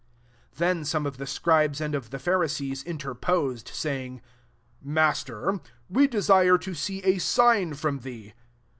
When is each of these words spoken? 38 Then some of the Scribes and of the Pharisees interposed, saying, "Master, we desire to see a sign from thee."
38 0.53 0.57
Then 0.57 0.83
some 0.83 1.05
of 1.05 1.17
the 1.17 1.27
Scribes 1.27 1.79
and 1.79 1.93
of 1.93 2.09
the 2.09 2.17
Pharisees 2.17 2.81
interposed, 2.85 3.67
saying, 3.67 4.19
"Master, 4.81 5.59
we 5.91 6.07
desire 6.07 6.57
to 6.57 6.73
see 6.73 7.03
a 7.03 7.19
sign 7.19 7.75
from 7.75 7.99
thee." 7.99 8.33